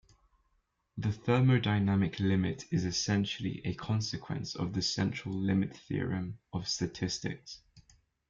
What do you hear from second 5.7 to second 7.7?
theorem of statistics.